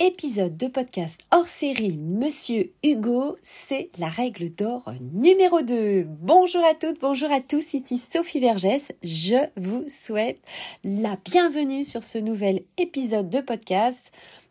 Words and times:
épisode 0.00 0.56
de 0.56 0.66
podcast 0.66 1.20
hors 1.30 1.46
série 1.46 1.98
Monsieur 1.98 2.72
Hugo, 2.82 3.36
c'est 3.42 3.90
la 3.98 4.08
règle 4.08 4.48
d'or 4.48 4.90
numéro 5.12 5.60
2. 5.60 6.04
Bonjour 6.22 6.64
à 6.64 6.72
toutes, 6.74 6.98
bonjour 7.02 7.30
à 7.30 7.42
tous, 7.42 7.74
ici 7.74 7.98
Sophie 7.98 8.40
Vergès. 8.40 8.92
Je 9.02 9.36
vous 9.58 9.84
souhaite 9.88 10.40
la 10.84 11.18
bienvenue 11.22 11.84
sur 11.84 12.02
ce 12.02 12.16
nouvel 12.16 12.62
épisode 12.78 13.28
de 13.28 13.42
podcast 13.42 14.10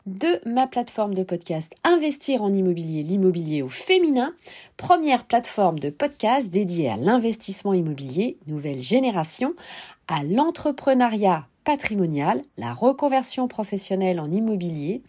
de 0.09 0.41
ma 0.49 0.65
plateforme 0.65 1.13
de 1.13 1.23
podcast 1.23 1.73
Investir 1.83 2.41
en 2.41 2.51
immobilier, 2.51 3.03
l'immobilier 3.03 3.61
au 3.61 3.69
féminin, 3.69 4.33
première 4.75 5.25
plateforme 5.25 5.77
de 5.77 5.91
podcast 5.91 6.49
dédiée 6.49 6.89
à 6.89 6.97
l'investissement 6.97 7.73
immobilier, 7.73 8.37
nouvelle 8.47 8.79
génération, 8.79 9.53
à 10.07 10.23
l'entrepreneuriat 10.23 11.45
patrimonial, 11.63 12.41
la 12.57 12.73
reconversion 12.73 13.47
professionnelle 13.47 14.19
en 14.19 14.31
immobilier, 14.31 15.03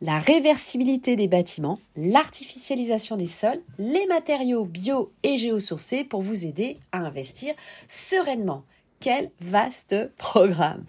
la 0.00 0.20
réversibilité 0.20 1.16
des 1.16 1.26
bâtiments, 1.26 1.80
l'artificialisation 1.96 3.16
des 3.16 3.26
sols, 3.26 3.60
les 3.78 4.06
matériaux 4.06 4.64
bio 4.64 5.10
et 5.24 5.36
géosourcés 5.36 6.04
pour 6.04 6.22
vous 6.22 6.46
aider 6.46 6.76
à 6.92 6.98
investir 6.98 7.54
sereinement. 7.88 8.62
Quel 9.04 9.30
vaste 9.42 9.94
programme. 10.16 10.82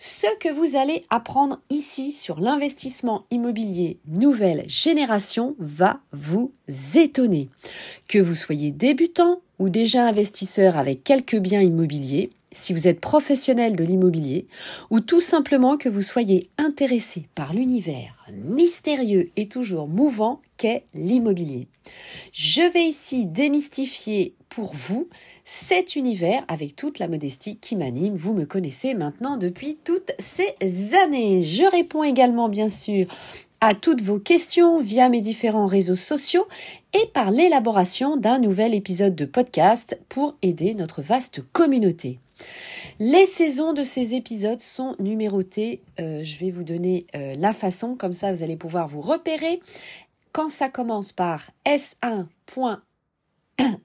Ce 0.00 0.26
que 0.40 0.48
vous 0.48 0.76
allez 0.76 1.04
apprendre 1.10 1.60
ici 1.70 2.10
sur 2.10 2.40
l'investissement 2.40 3.24
immobilier 3.30 4.00
nouvelle 4.08 4.64
génération 4.66 5.54
va 5.60 6.00
vous 6.10 6.50
étonner. 6.96 7.50
Que 8.08 8.18
vous 8.18 8.34
soyez 8.34 8.72
débutant 8.72 9.42
ou 9.60 9.68
déjà 9.68 10.08
investisseur 10.08 10.76
avec 10.76 11.04
quelques 11.04 11.38
biens 11.38 11.62
immobiliers, 11.62 12.30
si 12.50 12.72
vous 12.72 12.88
êtes 12.88 13.00
professionnel 13.00 13.76
de 13.76 13.84
l'immobilier 13.84 14.48
ou 14.90 14.98
tout 14.98 15.20
simplement 15.20 15.76
que 15.76 15.88
vous 15.88 16.02
soyez 16.02 16.50
intéressé 16.58 17.28
par 17.36 17.54
l'univers 17.54 18.22
mystérieux 18.32 19.30
et 19.36 19.46
toujours 19.46 19.86
mouvant 19.86 20.40
qu'est 20.56 20.84
l'immobilier. 20.94 21.68
Je 22.32 22.62
vais 22.72 22.86
ici 22.86 23.26
démystifier 23.26 24.34
pour 24.48 24.74
vous 24.74 25.08
cet 25.44 25.96
univers 25.96 26.44
avec 26.48 26.76
toute 26.76 26.98
la 26.98 27.08
modestie 27.08 27.56
qui 27.56 27.76
m'anime. 27.76 28.14
Vous 28.14 28.32
me 28.32 28.44
connaissez 28.44 28.94
maintenant 28.94 29.36
depuis 29.36 29.76
toutes 29.84 30.12
ces 30.18 30.94
années. 30.94 31.42
Je 31.42 31.64
réponds 31.64 32.04
également 32.04 32.48
bien 32.48 32.68
sûr 32.68 33.06
à 33.60 33.74
toutes 33.74 34.02
vos 34.02 34.18
questions 34.18 34.80
via 34.80 35.08
mes 35.08 35.20
différents 35.20 35.66
réseaux 35.66 35.94
sociaux 35.94 36.46
et 36.94 37.06
par 37.12 37.30
l'élaboration 37.30 38.16
d'un 38.16 38.38
nouvel 38.38 38.74
épisode 38.74 39.14
de 39.14 39.24
podcast 39.24 39.98
pour 40.08 40.34
aider 40.42 40.74
notre 40.74 41.00
vaste 41.00 41.42
communauté. 41.52 42.18
Les 42.98 43.26
saisons 43.26 43.72
de 43.72 43.84
ces 43.84 44.16
épisodes 44.16 44.60
sont 44.60 44.96
numérotées. 44.98 45.80
Euh, 46.00 46.24
je 46.24 46.38
vais 46.38 46.50
vous 46.50 46.64
donner 46.64 47.06
euh, 47.14 47.34
la 47.36 47.52
façon, 47.52 47.94
comme 47.94 48.12
ça 48.12 48.32
vous 48.32 48.42
allez 48.42 48.56
pouvoir 48.56 48.88
vous 48.88 49.00
repérer. 49.00 49.60
Quand 50.32 50.48
ça 50.48 50.68
commence 50.68 51.12
par 51.12 51.50
S1. 51.64 52.26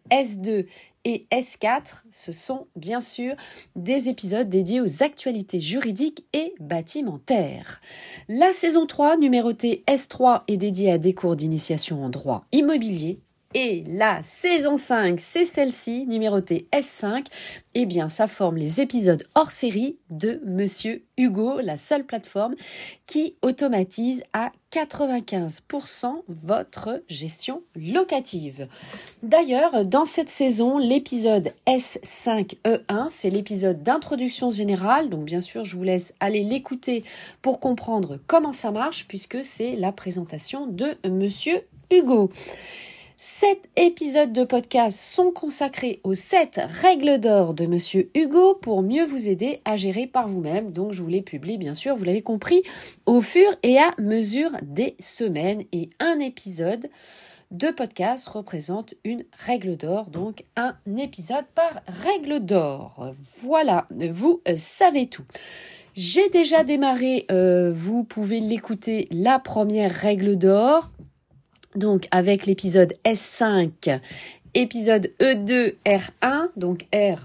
S2 0.09 0.66
et 1.03 1.28
S4, 1.31 2.03
ce 2.12 2.31
sont 2.31 2.67
bien 2.76 3.02
sûr 3.02 3.36
des 3.76 4.09
épisodes 4.09 4.50
dédiés 4.50 4.81
aux 4.81 5.04
actualités 5.04 5.59
juridiques 5.59 6.26
et 6.34 6.54
bâtimentaires. 6.59 7.81
La 8.28 8.52
saison 8.54 8.86
3, 8.86 9.17
numérotée 9.17 9.84
S3, 9.88 10.44
est 10.48 10.58
dédiée 10.58 10.92
à 10.92 10.98
des 10.98 11.14
cours 11.14 11.36
d'initiation 11.36 12.04
en 12.04 12.09
droit 12.09 12.45
immobilier 12.52 13.22
et 13.53 13.84
la 13.88 14.22
saison 14.23 14.78
5, 14.78 15.20
c'est 15.20 15.45
celle-ci, 15.45 16.06
numérotée 16.06 16.67
S5. 16.73 17.26
Eh 17.76 17.86
bien, 17.86 18.09
ça 18.09 18.28
forme 18.28 18.58
les 18.58 18.81
épisodes 18.81 19.26
hors 19.36 19.52
série 19.52 19.98
de 20.09 20.42
Monsieur 20.45 21.06
Hugo, 21.17 21.59
la 21.62 21.78
seule 21.78 22.06
plateforme 22.06 22.56
qui 23.06 23.36
automatise 23.42 24.23
à 24.34 24.52
95% 24.72 26.23
votre 26.28 27.02
gestion 27.08 27.64
locative. 27.76 28.67
D'ailleurs, 29.23 29.86
dans 29.86 30.06
cette 30.06 30.30
saison, 30.30 30.78
l'épisode 30.78 31.54
S5E1, 31.67 33.08
c'est 33.10 33.30
l'épisode 33.30 33.82
d'introduction 33.82 34.52
générale. 34.52 35.10
Donc, 35.10 35.23
bien 35.23 35.42
sûr, 35.42 35.64
je 35.64 35.77
vous 35.77 35.83
laisse 35.83 36.14
aller 36.20 36.44
l'écouter 36.44 37.04
pour 37.42 37.60
comprendre 37.60 38.20
comment 38.27 38.52
ça 38.54 38.71
marche 38.71 39.08
puisque 39.08 39.44
c'est 39.44 39.76
la 39.77 39.92
présentation 39.92 40.67
de 40.67 40.98
Monsieur 41.10 41.61
Hugo. 41.92 42.30
Sept 43.20 43.67
épisodes 43.76 44.32
de 44.32 44.44
podcast 44.44 44.95
sont 44.95 45.32
consacrés 45.32 46.02
aux 46.04 46.14
sept 46.14 46.61
règles 46.82 47.20
d'or 47.20 47.55
de 47.55 47.66
Monsieur 47.66 48.11
Hugo 48.14 48.54
pour 48.54 48.83
mieux 48.83 49.05
vous 49.05 49.28
aider 49.28 49.60
à 49.66 49.76
gérer 49.76 50.05
par 50.05 50.28
vous-même. 50.28 50.72
Donc 50.72 50.92
je 50.94 51.02
vous 51.02 51.10
les 51.10 51.23
publie 51.23 51.58
bien 51.58 51.73
sûr, 51.73 51.95
vous 51.95 52.04
l'avez 52.04 52.22
compris, 52.22 52.61
au 53.08 53.22
fur 53.22 53.50
et 53.64 53.80
à 53.80 53.89
mesure 54.00 54.52
des 54.61 54.95
semaines. 55.00 55.64
Et 55.72 55.89
un 56.00 56.20
épisode 56.20 56.89
de 57.50 57.70
podcast 57.70 58.27
représente 58.27 58.94
une 59.04 59.26
règle 59.48 59.77
d'or, 59.77 60.11
donc 60.11 60.44
un 60.56 60.76
épisode 60.95 61.45
par 61.56 61.82
règle 61.88 62.39
d'or. 62.39 63.14
Voilà, 63.42 63.88
vous 64.11 64.42
savez 64.54 65.08
tout. 65.08 65.26
J'ai 65.95 66.30
déjà 66.30 66.64
démarré, 66.64 67.26
euh, 67.32 67.72
vous 67.73 68.04
pouvez 68.04 68.39
l'écouter, 68.39 69.08
la 69.10 69.39
première 69.39 69.92
règle 69.92 70.36
d'or 70.36 70.92
donc 71.77 72.08
avec 72.11 72.45
l'épisode 72.45 72.93
S5, 73.05 73.99
épisode 74.54 75.11
E2 75.20 75.76
R1, 75.86 76.49
donc 76.58 76.86
R 76.93 77.20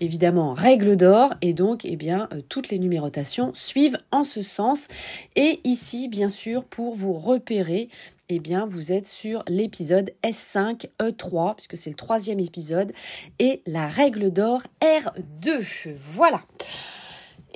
évidemment 0.00 0.52
règle 0.52 0.96
d'or 0.96 1.32
et 1.40 1.54
donc 1.54 1.84
eh 1.84 1.96
bien 1.96 2.28
euh, 2.32 2.42
toutes 2.48 2.68
les 2.68 2.78
numérotations 2.78 3.52
suivent 3.54 3.98
en 4.10 4.24
ce 4.24 4.42
sens. 4.42 4.88
Et 5.36 5.60
ici 5.64 6.08
bien 6.08 6.28
sûr 6.28 6.64
pour 6.64 6.94
vous 6.94 7.12
repérer 7.12 7.88
eh 8.28 8.40
bien 8.40 8.66
vous 8.66 8.92
êtes 8.92 9.06
sur 9.06 9.42
l'épisode 9.48 10.12
S5 10.22 10.88
E3 11.00 11.54
puisque 11.54 11.76
c'est 11.76 11.90
le 11.90 11.96
troisième 11.96 12.40
épisode 12.40 12.92
et 13.38 13.62
la 13.66 13.86
règle 13.86 14.30
d'or 14.30 14.62
R2 14.82 15.94
voilà 15.96 16.42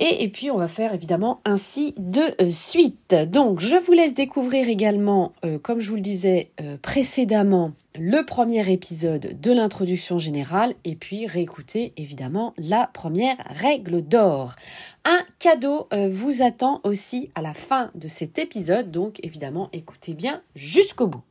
et, 0.03 0.27
puis, 0.29 0.49
on 0.49 0.57
va 0.57 0.67
faire 0.67 0.95
évidemment 0.95 1.41
ainsi 1.45 1.93
de 1.95 2.21
euh, 2.41 2.49
suite. 2.49 3.13
Donc, 3.13 3.59
je 3.59 3.75
vous 3.75 3.93
laisse 3.93 4.15
découvrir 4.15 4.67
également, 4.67 5.31
euh, 5.45 5.59
comme 5.59 5.79
je 5.79 5.89
vous 5.89 5.95
le 5.95 6.01
disais 6.01 6.49
euh, 6.59 6.75
précédemment, 6.81 7.73
le 7.99 8.25
premier 8.25 8.71
épisode 8.71 9.39
de 9.39 9.51
l'introduction 9.51 10.17
générale 10.17 10.73
et 10.85 10.95
puis 10.95 11.27
réécouter 11.27 11.93
évidemment 11.97 12.55
la 12.57 12.89
première 12.91 13.37
règle 13.45 14.01
d'or. 14.01 14.55
Un 15.05 15.19
cadeau 15.39 15.89
vous 16.09 16.41
attend 16.41 16.79
aussi 16.85 17.29
à 17.35 17.41
la 17.41 17.53
fin 17.53 17.91
de 17.95 18.07
cet 18.07 18.39
épisode, 18.39 18.91
donc 18.91 19.19
évidemment 19.23 19.69
écoutez 19.73 20.13
bien 20.13 20.41
jusqu'au 20.55 21.07
bout. 21.07 21.23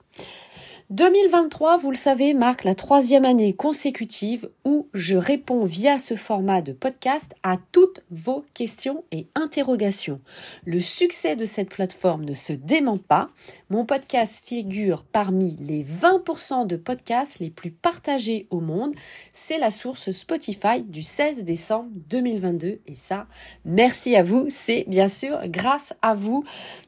2023, 0.91 1.79
vous 1.79 1.93
le 1.93 1.97
savez, 1.97 2.35
marque 2.35 2.65
la 2.65 2.75
troisième 2.75 3.25
année 3.25 3.53
consécutive 3.53 4.51
où 4.65 4.89
je 4.93 5.15
réponds 5.15 5.63
via 5.63 6.01
ce 6.01 6.17
format 6.17 6.63
de 6.63 6.73
podcast 6.73 7.33
à 7.45 7.59
toutes 7.71 8.01
vos 8.11 8.45
questions 8.55 9.05
et 9.13 9.29
interrogations. 9.37 10.21
Le 10.65 10.81
succès 10.81 11.37
de 11.37 11.45
cette 11.45 11.69
plateforme 11.69 12.25
ne 12.25 12.35
se 12.35 12.53
dément 12.53 12.99
pas. 12.99 13.29
Mon 13.69 13.85
podcast 13.85 14.43
figure 14.45 15.05
parmi 15.05 15.57
les 15.61 15.85
20% 15.85 16.67
de 16.67 16.75
podcasts 16.75 17.39
les 17.39 17.51
plus 17.51 17.71
partagés 17.71 18.49
au 18.51 18.59
monde. 18.59 18.93
C'est 19.33 19.59
la 19.59 19.71
source 19.71 20.11
Spotify 20.11 20.83
du 20.83 21.05
16 21.05 21.45
décembre 21.45 21.91
2022. 22.09 22.81
Et 22.85 22.95
ça, 22.97 23.29
merci 23.65 24.17
à 24.17 24.25
vous. 24.25 24.47
C'est 24.49 24.87
bien 24.89 25.07
sûr 25.07 25.39
grâce 25.47 25.95
à 26.03 26.17
vous. 26.17 26.43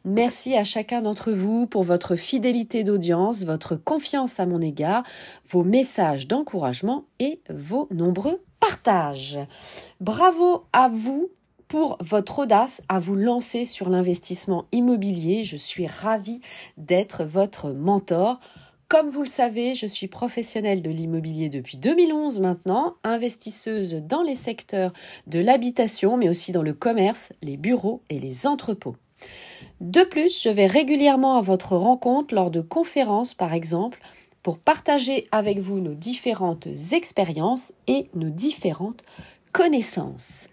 Merci 0.05 0.57
à 0.57 0.65
chacun 0.65 1.03
d'entre 1.03 1.31
vous 1.31 1.69
pour 1.69 1.85
votre 1.85 2.17
fidélité 2.17 2.83
d'audience, 2.83 3.45
votre 3.45 3.77
confiance 3.93 4.41
à 4.41 4.47
mon 4.47 4.63
égard, 4.63 5.05
vos 5.47 5.65
messages 5.65 6.27
d'encouragement 6.27 7.05
et 7.19 7.43
vos 7.51 7.89
nombreux 7.91 8.43
partages. 8.59 9.39
Bravo 10.01 10.65
à 10.73 10.89
vous 10.89 11.31
pour 11.69 11.99
votre 12.01 12.39
audace 12.39 12.81
à 12.89 12.99
vous 12.99 13.17
lancer 13.17 13.67
sur 13.67 13.91
l'investissement 13.91 14.65
immobilier. 14.73 15.45
Je 15.45 15.59
suis 15.59 15.87
ravie 15.87 16.41
d'être 16.79 17.25
votre 17.25 17.71
mentor. 17.71 18.41
Comme 18.89 19.11
vous 19.11 19.23
le 19.23 19.29
savez, 19.29 19.75
je 19.75 19.87
suis 19.87 20.09
professionnelle 20.09 20.81
de 20.81 20.91
l'immobilier 20.91 21.51
depuis 21.51 21.77
2011 21.77 22.41
maintenant, 22.41 22.95
investisseuse 23.05 23.97
dans 23.97 24.23
les 24.23 24.35
secteurs 24.35 24.95
de 25.27 25.39
l'habitation, 25.39 26.17
mais 26.17 26.31
aussi 26.31 26.53
dans 26.53 26.63
le 26.63 26.73
commerce, 26.73 27.35
les 27.43 27.59
bureaux 27.59 28.01
et 28.09 28.19
les 28.19 28.47
entrepôts. 28.47 28.97
De 29.83 30.05
plus, 30.05 30.41
je 30.41 30.49
vais 30.49 30.69
régulièrement 30.69 31.39
à 31.39 31.41
votre 31.41 31.75
rencontre 31.75 32.37
lors 32.37 32.53
de 32.53 32.61
conférences, 32.61 33.35
par 33.35 33.53
exemple, 33.53 34.01
pour 34.45 34.61
partager 34.61 35.27
avec 35.33 35.59
vous 35.59 35.81
nos 35.81 35.95
différentes 35.95 36.69
expériences 36.93 37.73
et 37.89 38.09
nos 38.15 38.31
différentes 38.31 39.03
connaissances. 39.51 40.47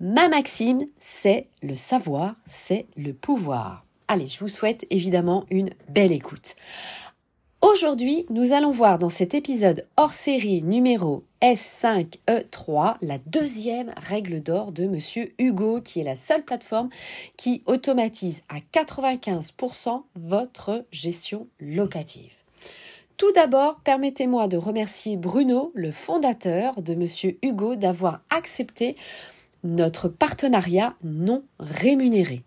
Ma 0.00 0.28
maxime, 0.28 0.84
c'est 0.98 1.46
le 1.62 1.76
savoir, 1.76 2.34
c'est 2.44 2.86
le 2.96 3.12
pouvoir. 3.12 3.84
Allez, 4.08 4.26
je 4.26 4.40
vous 4.40 4.48
souhaite 4.48 4.84
évidemment 4.90 5.44
une 5.48 5.70
belle 5.88 6.10
écoute. 6.10 6.56
Aujourd'hui, 7.60 8.26
nous 8.30 8.52
allons 8.52 8.72
voir 8.72 8.98
dans 8.98 9.08
cet 9.08 9.32
épisode 9.32 9.86
hors 9.96 10.12
série 10.12 10.64
numéro 10.64 11.22
S5E3, 11.42 12.96
la 13.02 13.18
deuxième 13.26 13.92
règle 13.96 14.40
d'or 14.40 14.70
de 14.70 14.86
Monsieur 14.86 15.34
Hugo, 15.38 15.80
qui 15.80 16.00
est 16.00 16.04
la 16.04 16.14
seule 16.14 16.44
plateforme 16.44 16.88
qui 17.36 17.62
automatise 17.66 18.44
à 18.48 18.58
95% 18.72 20.02
votre 20.14 20.86
gestion 20.92 21.48
locative. 21.58 22.32
Tout 23.16 23.32
d'abord, 23.32 23.80
permettez-moi 23.80 24.46
de 24.46 24.56
remercier 24.56 25.16
Bruno, 25.16 25.72
le 25.74 25.90
fondateur 25.90 26.80
de 26.80 26.94
Monsieur 26.94 27.38
Hugo, 27.42 27.76
d'avoir 27.76 28.20
accepté 28.30 28.96
notre 29.64 30.08
partenariat 30.08 30.94
non 31.02 31.44
rémunéré. 31.58 32.42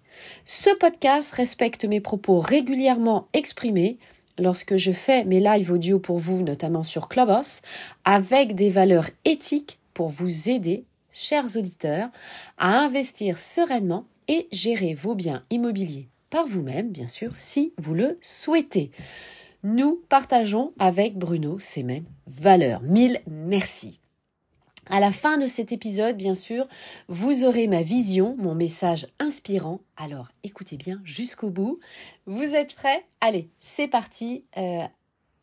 Ce 0.45 0.69
podcast 0.77 1.33
respecte 1.33 1.85
mes 1.85 2.01
propos 2.01 2.39
régulièrement 2.39 3.27
exprimés 3.33 3.99
lorsque 4.37 4.77
je 4.77 4.91
fais 4.91 5.25
mes 5.25 5.39
lives 5.39 5.71
audio 5.71 5.99
pour 5.99 6.19
vous, 6.19 6.41
notamment 6.41 6.83
sur 6.83 7.07
Clubhouse, 7.07 7.61
avec 8.03 8.55
des 8.55 8.69
valeurs 8.69 9.09
éthiques 9.23 9.79
pour 9.93 10.09
vous 10.09 10.49
aider, 10.49 10.85
chers 11.11 11.55
auditeurs, 11.57 12.09
à 12.57 12.79
investir 12.79 13.39
sereinement 13.39 14.05
et 14.27 14.47
gérer 14.51 14.93
vos 14.93 15.15
biens 15.15 15.43
immobiliers 15.49 16.09
par 16.29 16.47
vous-même, 16.47 16.89
bien 16.89 17.07
sûr, 17.07 17.35
si 17.35 17.73
vous 17.77 17.93
le 17.93 18.17
souhaitez. 18.19 18.91
Nous 19.63 20.01
partageons 20.09 20.73
avec 20.79 21.17
Bruno 21.17 21.59
ces 21.59 21.83
mêmes 21.83 22.05
valeurs. 22.27 22.81
Mille 22.83 23.21
merci. 23.25 23.99
À 24.89 24.99
la 24.99 25.11
fin 25.11 25.37
de 25.37 25.47
cet 25.47 25.71
épisode, 25.71 26.15
bien 26.15 26.35
sûr, 26.35 26.67
vous 27.07 27.43
aurez 27.43 27.67
ma 27.67 27.81
vision, 27.81 28.35
mon 28.37 28.53
message 28.53 29.07
inspirant. 29.19 29.81
Alors 29.97 30.27
écoutez 30.43 30.77
bien 30.77 31.01
jusqu'au 31.03 31.49
bout. 31.49 31.79
Vous 32.27 32.53
êtes 32.53 32.75
prêts? 32.75 33.05
Allez, 33.19 33.49
c'est 33.59 33.87
parti. 33.87 34.45
Euh, 34.57 34.83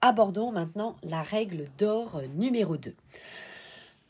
abordons 0.00 0.52
maintenant 0.52 0.96
la 1.02 1.22
règle 1.22 1.66
d'or 1.76 2.22
numéro 2.36 2.76
2. 2.76 2.94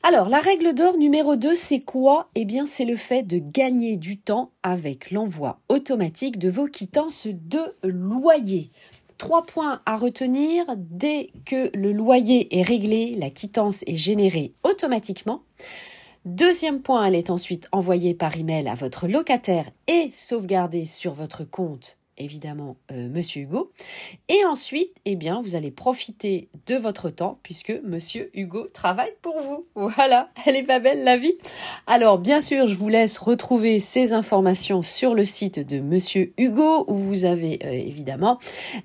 Alors, 0.04 0.28
la 0.28 0.40
règle 0.40 0.74
d'or 0.74 0.96
numéro 0.96 1.36
2, 1.36 1.54
c'est 1.54 1.78
quoi? 1.78 2.28
Eh 2.34 2.44
bien, 2.44 2.66
c'est 2.66 2.84
le 2.84 2.96
fait 2.96 3.22
de 3.22 3.38
gagner 3.38 3.96
du 3.96 4.18
temps 4.18 4.50
avec 4.64 5.12
l'envoi 5.12 5.60
automatique 5.68 6.38
de 6.38 6.50
vos 6.50 6.66
quittances 6.66 7.28
de 7.28 7.76
loyer. 7.84 8.72
Trois 9.22 9.46
points 9.46 9.80
à 9.86 9.96
retenir. 9.96 10.64
Dès 10.76 11.30
que 11.46 11.70
le 11.76 11.92
loyer 11.92 12.58
est 12.58 12.62
réglé, 12.62 13.14
la 13.16 13.30
quittance 13.30 13.84
est 13.86 13.94
générée 13.94 14.52
automatiquement. 14.64 15.44
Deuxième 16.24 16.82
point, 16.82 17.04
elle 17.04 17.14
est 17.14 17.30
ensuite 17.30 17.68
envoyée 17.70 18.14
par 18.14 18.36
email 18.36 18.66
à 18.66 18.74
votre 18.74 19.06
locataire 19.06 19.70
et 19.86 20.10
sauvegardée 20.12 20.86
sur 20.86 21.12
votre 21.12 21.44
compte 21.44 21.98
évidemment 22.18 22.76
euh, 22.90 23.08
Monsieur 23.08 23.42
Hugo. 23.42 23.72
Et 24.28 24.44
ensuite, 24.44 24.94
eh 25.04 25.16
bien, 25.16 25.40
vous 25.40 25.56
allez 25.56 25.70
profiter 25.70 26.48
de 26.66 26.74
votre 26.76 27.10
temps 27.10 27.38
puisque 27.42 27.72
Monsieur 27.84 28.30
Hugo 28.34 28.66
travaille 28.72 29.12
pour 29.22 29.40
vous. 29.40 29.66
Voilà, 29.74 30.30
elle 30.46 30.56
est 30.56 30.62
pas 30.62 30.78
belle 30.78 31.04
la 31.04 31.16
vie. 31.16 31.34
Alors, 31.86 32.18
bien 32.18 32.40
sûr, 32.40 32.66
je 32.66 32.74
vous 32.74 32.88
laisse 32.88 33.18
retrouver 33.18 33.80
ces 33.80 34.12
informations 34.12 34.82
sur 34.82 35.14
le 35.14 35.24
site 35.24 35.58
de 35.58 35.80
Monsieur 35.80 36.32
Hugo 36.38 36.84
où 36.88 36.96
vous 36.96 37.24
avez 37.24 37.58
euh, 37.64 37.72
évidemment 37.72 38.38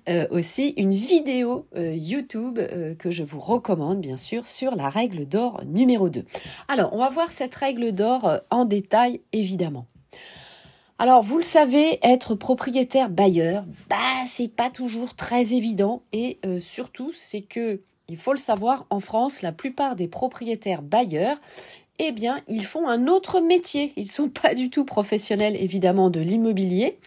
euh, 0.09 0.27
aussi 0.31 0.73
une 0.77 0.93
vidéo 0.93 1.65
YouTube 1.75 2.59
que 2.99 3.11
je 3.11 3.23
vous 3.23 3.39
recommande 3.39 3.99
bien 3.99 4.17
sûr 4.17 4.47
sur 4.47 4.75
la 4.75 4.89
règle 4.89 5.25
d'or 5.25 5.61
numéro 5.65 6.09
2. 6.09 6.25
Alors, 6.67 6.93
on 6.93 6.99
va 6.99 7.09
voir 7.09 7.31
cette 7.31 7.53
règle 7.55 7.91
d'or 7.91 8.39
en 8.49 8.65
détail 8.65 9.21
évidemment. 9.33 9.85
Alors, 10.99 11.21
vous 11.21 11.37
le 11.37 11.43
savez, 11.43 11.99
être 12.01 12.33
propriétaire 12.33 13.11
bailleur, 13.11 13.65
bah, 13.87 13.97
c'est 14.25 14.51
pas 14.51 14.71
toujours 14.71 15.13
très 15.15 15.53
évident. 15.53 16.01
Et 16.11 16.39
euh, 16.43 16.59
surtout, 16.59 17.11
c'est 17.13 17.41
que, 17.41 17.81
il 18.09 18.17
faut 18.17 18.31
le 18.31 18.39
savoir, 18.39 18.87
en 18.89 18.99
France, 18.99 19.43
la 19.43 19.51
plupart 19.51 19.95
des 19.95 20.07
propriétaires 20.07 20.81
bailleurs, 20.81 21.37
eh 21.99 22.11
bien, 22.11 22.41
ils 22.47 22.65
font 22.65 22.87
un 22.87 23.07
autre 23.07 23.41
métier. 23.41 23.91
Ils 23.95 24.09
sont 24.09 24.29
pas 24.29 24.53
du 24.53 24.69
tout 24.69 24.85
professionnels, 24.85 25.55
évidemment, 25.55 26.09
de 26.09 26.19
l'immobilier. 26.19 26.99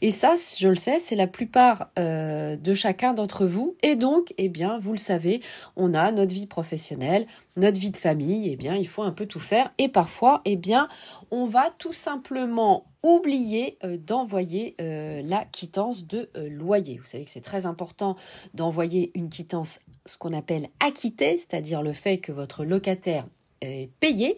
Et 0.00 0.10
ça, 0.10 0.34
je 0.58 0.68
le 0.68 0.76
sais, 0.76 1.00
c'est 1.00 1.16
la 1.16 1.26
plupart 1.26 1.90
euh, 1.98 2.56
de 2.56 2.74
chacun 2.74 3.12
d'entre 3.12 3.44
vous. 3.44 3.76
Et 3.82 3.94
donc, 3.94 4.32
eh 4.38 4.48
bien, 4.48 4.78
vous 4.78 4.92
le 4.92 4.98
savez, 4.98 5.42
on 5.76 5.92
a 5.92 6.12
notre 6.12 6.34
vie 6.34 6.46
professionnelle, 6.46 7.26
notre 7.56 7.78
vie 7.78 7.90
de 7.90 7.98
famille. 7.98 8.50
Eh 8.50 8.56
bien, 8.56 8.74
il 8.74 8.88
faut 8.88 9.02
un 9.02 9.12
peu 9.12 9.26
tout 9.26 9.40
faire. 9.40 9.70
Et 9.76 9.88
parfois, 9.88 10.40
eh 10.46 10.56
bien, 10.56 10.88
on 11.30 11.44
va 11.44 11.70
tout 11.78 11.92
simplement 11.92 12.86
oublier 13.02 13.76
euh, 13.84 13.98
d'envoyer 13.98 14.76
euh, 14.80 15.20
la 15.24 15.44
quittance 15.44 16.06
de 16.06 16.30
loyer. 16.48 16.96
Vous 16.96 17.04
savez 17.04 17.24
que 17.24 17.30
c'est 17.30 17.42
très 17.42 17.66
important 17.66 18.16
d'envoyer 18.54 19.12
une 19.14 19.28
quittance, 19.28 19.80
ce 20.06 20.16
qu'on 20.16 20.32
appelle 20.32 20.68
acquittée, 20.80 21.36
c'est-à-dire 21.36 21.82
le 21.82 21.92
fait 21.92 22.18
que 22.18 22.32
votre 22.32 22.64
locataire 22.64 23.26
payé 24.00 24.36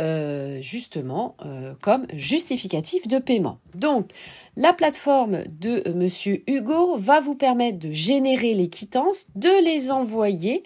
euh, 0.00 0.60
justement 0.60 1.36
euh, 1.44 1.74
comme 1.82 2.06
justificatif 2.12 3.08
de 3.08 3.18
paiement. 3.18 3.58
Donc 3.74 4.10
la 4.56 4.72
plateforme 4.72 5.44
de 5.48 5.82
euh, 5.86 5.94
Monsieur 5.94 6.42
Hugo 6.46 6.96
va 6.96 7.20
vous 7.20 7.34
permettre 7.34 7.78
de 7.78 7.90
générer 7.90 8.54
les 8.54 8.68
quittances, 8.68 9.26
de 9.34 9.64
les 9.64 9.90
envoyer 9.90 10.62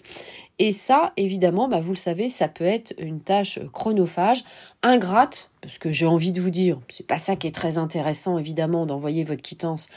et 0.59 0.71
ça 0.71 1.13
évidemment 1.17 1.67
bah, 1.67 1.79
vous 1.79 1.93
le 1.93 1.97
savez 1.97 2.29
ça 2.29 2.47
peut 2.47 2.65
être 2.65 2.93
une 2.97 3.21
tâche 3.21 3.59
chronophage, 3.71 4.43
ingrate 4.83 5.49
parce 5.63 5.77
que 5.77 5.91
j'ai 5.91 6.05
envie 6.05 6.33
de 6.33 6.41
vous 6.41 6.49
dire, 6.49 6.79
c'est 6.89 7.07
pas 7.07 7.17
ça 7.17 7.37
qui 7.37 7.47
est 7.47 7.55
très 7.55 7.77
intéressant 7.77 8.37
évidemment 8.37 8.85
d'envoyer 8.85 9.23
votre 9.23 9.41
quittance 9.41 9.87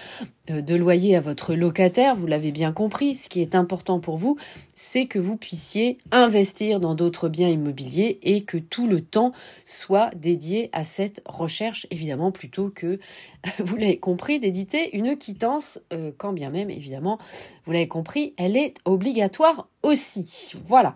euh, 0.51 0.61
de 0.61 0.77
loyer 0.77 1.17
à 1.17 1.21
votre 1.21 1.55
locataire, 1.55 2.15
vous 2.15 2.29
l'avez 2.29 2.53
bien 2.53 2.73
compris, 2.73 3.17
ce 3.17 3.29
qui 3.29 3.41
est 3.41 3.57
important 3.57 3.99
pour 3.99 4.17
vous, 4.17 4.37
c'est 4.75 5.07
que 5.07 5.19
vous 5.19 5.37
puissiez 5.37 5.99
investir 6.13 6.79
dans 6.79 6.95
d'autres 6.95 7.29
biens 7.29 7.49
immobiliers 7.49 8.21
et 8.23 8.43
que 8.43 8.57
tout 8.57 8.87
le 8.87 9.01
temps 9.01 9.33
soit 9.65 10.11
dédié 10.15 10.71
à 10.73 10.85
cette 10.85 11.21
recherche 11.27 11.87
évidemment 11.91 12.31
plutôt 12.31 12.71
que 12.71 13.01
vous 13.59 13.77
l'avez 13.77 13.99
compris 13.99 14.39
d'éditer 14.39 14.97
une 14.97 15.17
quittance 15.17 15.81
euh, 15.93 16.13
quand 16.17 16.33
bien 16.33 16.51
même 16.51 16.71
évidemment, 16.71 17.19
vous 17.65 17.73
l'avez 17.73 17.89
compris, 17.89 18.33
elle 18.37 18.57
est 18.57 18.75
obligatoire 18.85 19.67
aussi. 19.83 20.53
Voilà. 20.65 20.95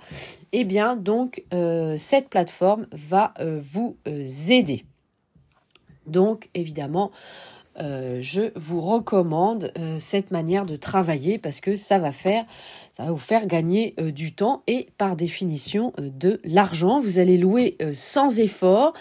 Eh 0.53 0.65
bien, 0.65 0.97
donc, 0.97 1.45
euh, 1.55 1.95
cette 1.97 2.29
plateforme 2.29 2.87
va 2.91 3.35
vous 3.61 3.97
aider 4.49 4.60
donc 6.07 6.49
évidemment, 6.55 7.11
euh, 7.79 8.19
je 8.21 8.51
vous 8.57 8.81
recommande 8.81 9.73
euh, 9.79 9.99
cette 10.01 10.33
manière 10.33 10.67
de 10.67 10.77
travailler 10.77 11.39
parce 11.39 11.61
que 11.61 11.77
ça 11.77 11.99
va 11.99 12.11
vous 13.07 13.19
faire 13.19 13.47
gagner 13.47 13.95
euh, 14.01 14.11
du 14.11 14.35
temps 14.35 14.63
et 14.67 14.89
par 14.99 15.17
définition 15.17 15.93
de 15.99 16.41
l'argent. 16.45 17.01
Vous 17.01 17.19
allez 17.19 17.39
louer 17.39 17.79
sans 17.93 18.39
effort 18.41 18.93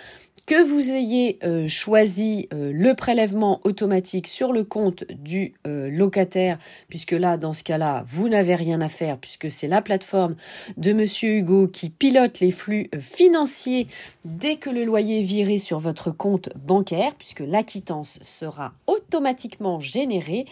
que 0.50 0.64
vous 0.64 0.90
ayez 0.90 1.38
euh, 1.44 1.68
choisi 1.68 2.50
euh, 2.56 2.72
le 2.74 2.96
prélèvement 2.96 3.62
automatique 3.66 4.26
sur 4.26 4.52
le 4.52 4.64
compte 4.64 5.04
du 5.12 5.54
euh, 5.68 5.92
locataire, 5.92 6.58
puisque 6.90 7.12
là, 7.12 7.38
dans 7.38 7.54
ce 7.54 7.62
cas-là, 7.62 8.04
vous 8.08 8.30
n'avez 8.30 8.56
rien 8.56 8.82
à 8.82 8.90
faire, 8.90 9.20
puisque 9.20 9.52
c'est 9.52 9.68
la 9.68 9.84
plateforme 9.84 10.36
de 10.76 10.92
Monsieur 10.92 11.36
Hugo 11.36 11.68
qui 11.68 11.92
pilote 11.92 12.40
les 12.40 12.50
flux 12.50 12.90
financiers 13.00 13.86
dès 14.26 14.56
que 14.56 14.72
le 14.72 14.86
loyer 14.86 15.20
est 15.20 15.24
viré 15.24 15.60
sur 15.60 15.78
votre 15.78 16.10
compte 16.10 16.50
bancaire, 16.56 17.14
puisque 17.20 17.42
l'acquittance 17.42 18.18
sera 18.24 18.74
automatiquement 18.88 19.80
générée 19.80 20.48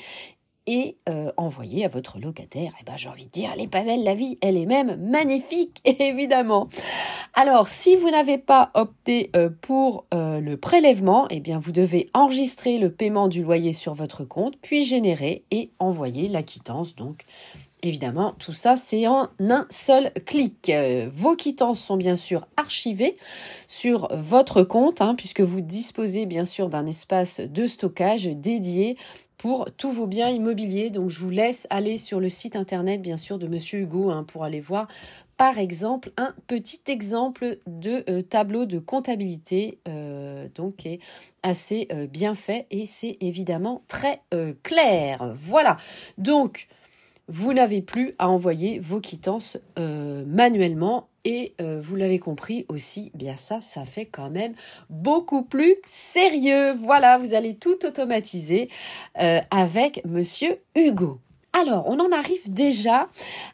et 0.67 0.97
euh, 1.09 1.31
envoyer 1.37 1.85
à 1.85 1.87
votre 1.87 2.19
locataire. 2.19 2.73
Eh 2.79 2.83
ben, 2.83 2.97
j'ai 2.97 3.09
envie 3.09 3.25
de 3.25 3.31
dire, 3.31 3.55
pas 3.71 3.83
belle 3.83 4.03
la 4.03 4.13
vie, 4.13 4.37
elle 4.41 4.57
est 4.57 4.65
même 4.65 4.97
magnifique, 4.97 5.81
évidemment. 5.99 6.67
Alors, 7.33 7.67
si 7.67 7.95
vous 7.95 8.11
n'avez 8.11 8.37
pas 8.37 8.71
opté 8.73 9.31
euh, 9.35 9.49
pour 9.61 10.05
euh, 10.13 10.39
le 10.39 10.57
prélèvement, 10.57 11.27
eh 11.29 11.39
bien, 11.39 11.57
vous 11.57 11.71
devez 11.71 12.09
enregistrer 12.13 12.77
le 12.77 12.91
paiement 12.91 13.27
du 13.29 13.41
loyer 13.43 13.73
sur 13.73 13.93
votre 13.93 14.25
compte, 14.25 14.57
puis 14.61 14.83
générer 14.83 15.43
et 15.51 15.71
envoyer 15.79 16.27
la 16.27 16.43
quittance. 16.43 16.95
Donc, 16.95 17.25
Évidemment, 17.83 18.33
tout 18.39 18.53
ça, 18.53 18.75
c'est 18.75 19.07
en 19.07 19.29
un 19.39 19.67
seul 19.69 20.11
clic. 20.25 20.71
Vos 21.13 21.35
quittances 21.35 21.79
sont 21.79 21.97
bien 21.97 22.15
sûr 22.15 22.47
archivées 22.57 23.17
sur 23.67 24.07
votre 24.15 24.63
compte, 24.63 24.99
hein, 25.01 25.13
puisque 25.15 25.41
vous 25.41 25.61
disposez 25.61 26.25
bien 26.25 26.43
sûr 26.43 26.69
d'un 26.69 26.87
espace 26.87 27.39
de 27.39 27.67
stockage 27.67 28.25
dédié 28.25 28.97
pour 29.37 29.69
tous 29.77 29.91
vos 29.91 30.07
biens 30.07 30.29
immobiliers. 30.29 30.89
Donc 30.89 31.09
je 31.09 31.19
vous 31.19 31.29
laisse 31.29 31.67
aller 31.69 31.97
sur 31.97 32.19
le 32.19 32.29
site 32.29 32.55
internet 32.55 33.01
bien 33.01 33.17
sûr 33.17 33.37
de 33.37 33.47
Monsieur 33.47 33.79
Hugo 33.79 34.09
hein, 34.09 34.23
pour 34.23 34.43
aller 34.43 34.59
voir 34.59 34.87
par 35.37 35.59
exemple 35.59 36.11
un 36.17 36.33
petit 36.47 36.81
exemple 36.87 37.59
de 37.67 38.03
euh, 38.09 38.23
tableau 38.23 38.65
de 38.65 38.79
comptabilité 38.79 39.77
euh, 39.87 40.47
donc 40.55 40.77
qui 40.77 40.87
est 40.89 40.99
assez 41.43 41.87
euh, 41.91 42.07
bien 42.07 42.33
fait 42.33 42.65
et 42.71 42.85
c'est 42.85 43.17
évidemment 43.21 43.83
très 43.87 44.21
clair. 44.63 45.31
Voilà. 45.35 45.77
Donc 46.17 46.67
vous 47.27 47.53
n'avez 47.53 47.81
plus 47.81 48.15
à 48.19 48.29
envoyer 48.29 48.79
vos 48.79 48.99
quittances 49.01 49.57
manuellement 49.77 51.09
et 51.27 51.55
euh, 51.59 51.81
vous 51.81 51.97
l'avez 51.97 52.19
compris 52.19 52.65
aussi, 52.69 53.11
bien 53.13 53.35
ça, 53.35 53.59
ça 53.59 53.83
fait 53.83 54.05
quand 54.05 54.29
même 54.29 54.53
beaucoup 54.89 55.43
plus 55.43 55.75
sérieux. 56.13 56.73
Voilà, 56.75 57.17
vous 57.17 57.33
allez 57.33 57.57
tout 57.57 57.85
automatiser 57.85 58.69
euh, 59.19 59.41
avec 59.51 60.01
Monsieur 60.05 60.61
Hugo. 60.73 61.19
Alors, 61.59 61.85
on 61.87 61.99
en 61.99 62.11
arrive 62.11 62.53
déjà 62.53 63.07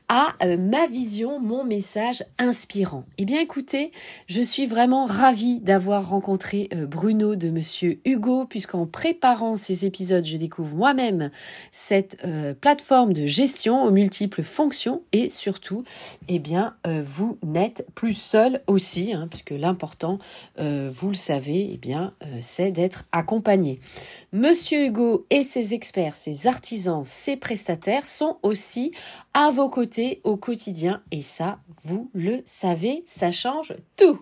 à 0.09 0.35
euh, 0.43 0.57
ma 0.57 0.87
vision, 0.87 1.39
mon 1.39 1.63
message 1.63 2.23
inspirant. 2.37 3.05
Eh 3.17 3.23
bien, 3.23 3.39
écoutez, 3.39 3.93
je 4.27 4.41
suis 4.41 4.65
vraiment 4.65 5.05
ravie 5.05 5.61
d'avoir 5.61 6.09
rencontré 6.09 6.67
euh, 6.73 6.85
Bruno 6.85 7.37
de 7.37 7.49
Monsieur 7.49 7.99
Hugo, 8.03 8.45
puisqu'en 8.45 8.85
préparant 8.85 9.55
ces 9.55 9.85
épisodes, 9.85 10.25
je 10.25 10.35
découvre 10.35 10.75
moi-même 10.75 11.31
cette 11.71 12.17
euh, 12.25 12.53
plateforme 12.53 13.13
de 13.13 13.25
gestion 13.25 13.83
aux 13.83 13.91
multiples 13.91 14.43
fonctions 14.43 15.01
et 15.13 15.29
surtout, 15.29 15.85
eh 16.27 16.39
bien, 16.39 16.75
vous 17.05 17.37
n'êtes 17.41 17.85
plus 17.95 18.13
seul 18.13 18.61
aussi, 18.67 19.13
hein, 19.13 19.27
puisque 19.29 19.51
l'important, 19.51 20.19
vous 20.57 21.07
le 21.09 21.15
savez, 21.15 21.69
eh 21.73 21.77
bien, 21.77 22.13
c'est 22.41 22.71
d'être 22.71 23.05
accompagné. 23.11 23.79
Monsieur 24.31 24.85
Hugo 24.85 25.25
et 25.29 25.43
ses 25.43 25.73
experts, 25.73 26.15
ses 26.15 26.47
artisans, 26.47 27.03
ses 27.05 27.37
prestataires 27.37 27.92
sont 28.01 28.37
aussi 28.41 28.91
à 29.33 29.51
vos 29.51 29.69
côtés 29.69 30.21
au 30.23 30.37
quotidien 30.37 31.01
et 31.11 31.21
ça, 31.21 31.59
vous 31.83 32.09
le 32.13 32.41
savez, 32.45 33.03
ça 33.05 33.31
change 33.31 33.73
tout. 33.97 34.19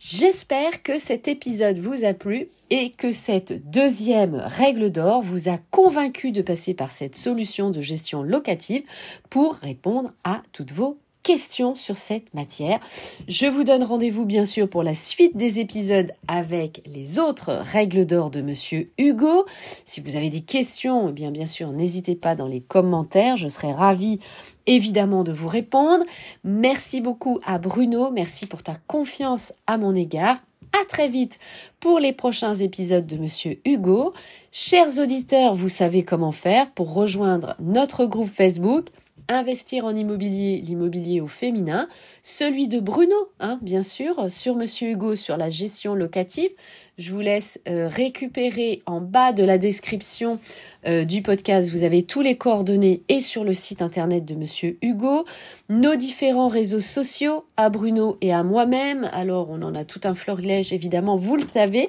J'espère 0.00 0.84
que 0.84 0.98
cet 0.98 1.26
épisode 1.26 1.78
vous 1.78 2.04
a 2.04 2.14
plu 2.14 2.48
et 2.70 2.90
que 2.90 3.10
cette 3.10 3.68
deuxième 3.68 4.36
règle 4.36 4.90
d'or 4.90 5.22
vous 5.22 5.48
a 5.48 5.58
convaincu 5.70 6.30
de 6.30 6.40
passer 6.40 6.72
par 6.72 6.92
cette 6.92 7.16
solution 7.16 7.70
de 7.70 7.80
gestion 7.80 8.22
locative 8.22 8.84
pour 9.28 9.54
répondre 9.54 10.12
à 10.22 10.42
toutes 10.52 10.70
vos 10.70 10.98
questions 11.22 11.74
sur 11.74 11.96
cette 11.96 12.32
matière. 12.34 12.80
Je 13.28 13.46
vous 13.46 13.64
donne 13.64 13.82
rendez-vous 13.82 14.24
bien 14.24 14.46
sûr 14.46 14.68
pour 14.68 14.82
la 14.82 14.94
suite 14.94 15.36
des 15.36 15.60
épisodes 15.60 16.12
avec 16.26 16.82
les 16.86 17.18
autres 17.18 17.52
règles 17.52 18.06
d'or 18.06 18.30
de 18.30 18.40
monsieur 18.40 18.90
Hugo. 18.98 19.44
Si 19.84 20.00
vous 20.00 20.16
avez 20.16 20.30
des 20.30 20.40
questions, 20.40 21.08
eh 21.10 21.12
bien 21.12 21.30
bien 21.30 21.46
sûr, 21.46 21.72
n'hésitez 21.72 22.14
pas 22.14 22.34
dans 22.34 22.46
les 22.46 22.60
commentaires, 22.60 23.36
je 23.36 23.48
serai 23.48 23.72
ravie 23.72 24.20
évidemment 24.66 25.24
de 25.24 25.32
vous 25.32 25.48
répondre. 25.48 26.04
Merci 26.44 27.00
beaucoup 27.00 27.40
à 27.44 27.58
Bruno, 27.58 28.10
merci 28.10 28.46
pour 28.46 28.62
ta 28.62 28.74
confiance 28.86 29.52
à 29.66 29.78
mon 29.78 29.94
égard. 29.94 30.36
À 30.80 30.84
très 30.84 31.08
vite 31.08 31.38
pour 31.80 31.98
les 31.98 32.12
prochains 32.12 32.54
épisodes 32.54 33.06
de 33.06 33.16
Monsieur 33.16 33.58
Hugo. 33.64 34.12
Chers 34.52 34.98
auditeurs, 34.98 35.54
vous 35.54 35.70
savez 35.70 36.04
comment 36.04 36.32
faire 36.32 36.70
pour 36.72 36.92
rejoindre 36.92 37.56
notre 37.58 38.04
groupe 38.04 38.28
Facebook 38.28 38.88
investir 39.28 39.84
en 39.84 39.94
immobilier, 39.94 40.60
l'immobilier 40.60 41.20
au 41.20 41.26
féminin, 41.26 41.88
celui 42.22 42.68
de 42.68 42.80
Bruno, 42.80 43.16
hein, 43.40 43.58
bien 43.62 43.82
sûr, 43.82 44.30
sur 44.30 44.56
Monsieur 44.56 44.90
Hugo 44.90 45.16
sur 45.16 45.36
la 45.36 45.50
gestion 45.50 45.94
locative. 45.94 46.50
Je 46.98 47.12
vous 47.12 47.20
laisse 47.20 47.60
euh, 47.68 47.86
récupérer 47.86 48.82
en 48.84 49.00
bas 49.00 49.32
de 49.32 49.44
la 49.44 49.56
description 49.56 50.40
euh, 50.84 51.04
du 51.04 51.22
podcast. 51.22 51.70
Vous 51.70 51.84
avez 51.84 52.02
tous 52.02 52.22
les 52.22 52.36
coordonnées 52.36 53.02
et 53.08 53.20
sur 53.20 53.44
le 53.44 53.54
site 53.54 53.82
internet 53.82 54.24
de 54.24 54.34
Monsieur 54.34 54.78
Hugo, 54.82 55.24
nos 55.68 55.94
différents 55.94 56.48
réseaux 56.48 56.80
sociaux 56.80 57.44
à 57.56 57.70
Bruno 57.70 58.18
et 58.20 58.32
à 58.32 58.42
moi-même. 58.42 59.08
Alors 59.12 59.48
on 59.48 59.62
en 59.62 59.76
a 59.76 59.84
tout 59.84 60.00
un 60.02 60.14
florilège 60.14 60.72
évidemment, 60.72 61.14
vous 61.14 61.36
le 61.36 61.46
savez. 61.46 61.88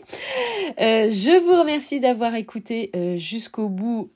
Euh, 0.80 1.10
je 1.10 1.44
vous 1.44 1.60
remercie 1.60 2.00
d'avoir 2.00 2.36
écouté 2.36 2.92
jusqu'au 3.18 3.68
bout 3.68 4.12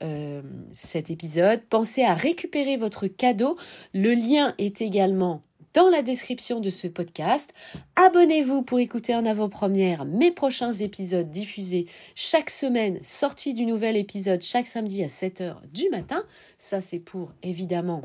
cet 0.72 1.10
épisode. 1.10 1.60
Pensez 1.68 2.04
à 2.04 2.14
récupérer 2.14 2.76
votre 2.76 3.08
cadeau. 3.08 3.56
Le 3.94 4.14
lien 4.14 4.54
est 4.58 4.80
également 4.80 5.42
dans 5.74 5.88
la 5.88 6.02
description 6.02 6.60
de 6.60 6.70
ce 6.70 6.86
podcast. 6.86 7.52
Abonnez-vous 7.96 8.62
pour 8.62 8.78
écouter 8.78 9.14
en 9.14 9.26
avant-première 9.26 10.04
mes 10.04 10.30
prochains 10.30 10.72
épisodes 10.72 11.30
diffusés 11.30 11.86
chaque 12.14 12.50
semaine, 12.50 12.98
sortie 13.02 13.54
du 13.54 13.66
nouvel 13.66 13.96
épisode 13.96 14.40
chaque 14.40 14.68
samedi 14.68 15.02
à 15.02 15.08
7h 15.08 15.56
du 15.72 15.90
matin. 15.90 16.24
Ça, 16.56 16.80
c'est 16.80 17.00
pour 17.00 17.32
évidemment 17.42 18.02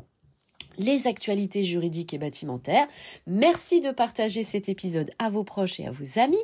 les 0.78 1.08
actualités 1.08 1.64
juridiques 1.64 2.14
et 2.14 2.18
bâtimentaires. 2.18 2.88
Merci 3.28 3.82
de 3.82 3.92
partager 3.92 4.44
cet 4.44 4.68
épisode 4.68 5.12
à 5.20 5.30
vos 5.30 5.44
proches 5.44 5.80
et 5.80 5.86
à 5.86 5.92
vos 5.92 6.20
amis. 6.20 6.38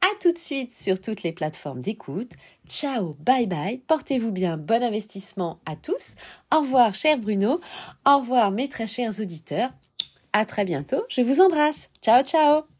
À 0.00 0.18
tout 0.20 0.32
de 0.32 0.38
suite 0.38 0.76
sur 0.76 1.00
toutes 1.00 1.22
les 1.22 1.32
plateformes 1.32 1.80
d'écoute. 1.80 2.32
Ciao, 2.66 3.14
bye 3.20 3.46
bye, 3.46 3.78
portez-vous 3.86 4.32
bien, 4.32 4.56
bon 4.56 4.82
investissement 4.82 5.60
à 5.64 5.76
tous. 5.76 6.14
Au 6.52 6.60
revoir, 6.60 6.94
cher 6.94 7.18
Bruno. 7.18 7.60
Au 8.06 8.18
revoir, 8.18 8.50
mes 8.50 8.68
très 8.68 8.88
chers 8.88 9.20
auditeurs. 9.20 9.70
À 10.32 10.44
très 10.46 10.64
bientôt. 10.64 11.04
Je 11.08 11.22
vous 11.22 11.40
embrasse. 11.40 11.90
Ciao, 12.02 12.22
ciao. 12.22 12.71